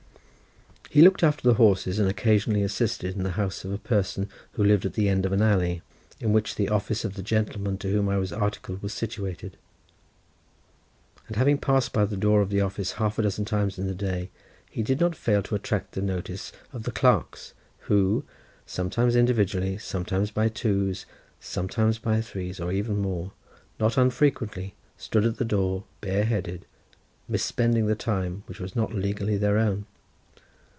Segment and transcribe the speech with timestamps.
[0.89, 4.63] He looked after the horses, and occasionally assisted in the house of a person who
[4.65, 5.81] lived at the end of an alley,
[6.19, 9.55] in which the office of the gentleman to whom I was articled was situated,
[11.29, 13.87] and having to pass by the door of the office half a dozen times in
[13.87, 14.31] the day,
[14.69, 17.53] he did not fail to attract the notice of the clerks,
[17.87, 18.25] who,
[18.65, 21.05] sometimes individually, sometimes by twos,
[21.39, 23.31] sometimes by threes, or even more,
[23.79, 29.57] not unfrequently stood at the door, bareheaded—mis spending the time which was not legally their
[29.57, 29.85] own.